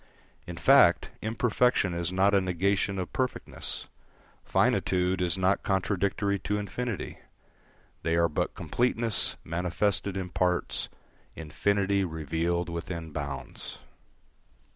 [0.47, 3.87] In fact, imperfection is not a negation of perfectness;
[4.43, 7.19] finitude is not contradictory to infinity:
[8.01, 10.89] they are but completeness manifested in parts,
[11.35, 13.77] infinity revealed within bounds.